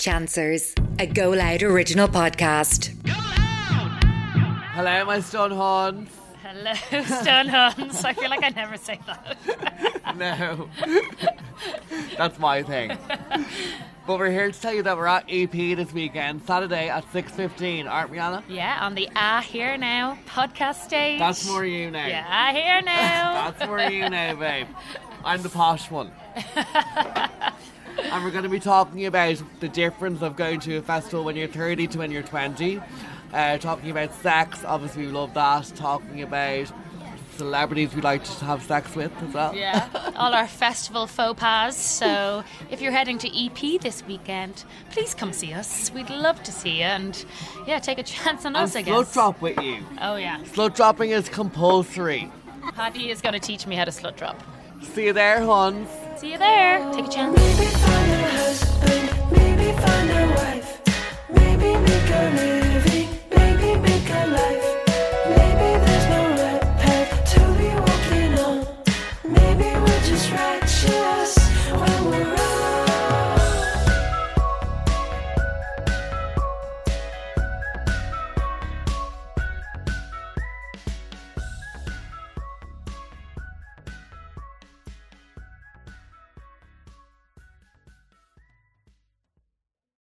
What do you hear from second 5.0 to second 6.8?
my stun horns. Hello,